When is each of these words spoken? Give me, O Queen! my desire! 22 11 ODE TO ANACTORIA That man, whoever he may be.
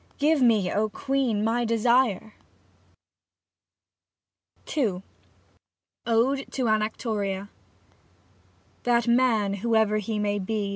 Give 0.17 0.41
me, 0.41 0.71
O 0.71 0.89
Queen! 0.89 1.43
my 1.43 1.63
desire! 1.63 2.33
22 4.65 5.03
11 6.07 6.07
ODE 6.39 6.51
TO 6.51 6.67
ANACTORIA 6.67 7.49
That 8.81 9.07
man, 9.07 9.53
whoever 9.61 9.97
he 9.99 10.17
may 10.17 10.39
be. 10.39 10.69